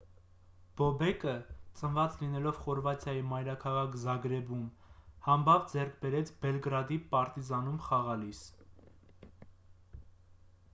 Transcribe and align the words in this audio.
բոբեկը 0.79 1.33
ծնված 1.81 2.15
լինելով 2.21 2.57
խորվաթիայի 2.61 3.21
մայրաքաղաք 3.33 3.99
զագրեբում 4.05 4.65
համբավ 5.29 5.69
ձեռք 5.75 5.95
բերեց 6.07 6.35
բելգրադի 6.47 6.99
«պարտիզան»-ում 7.15 7.79
խաղալիս: 7.91 8.43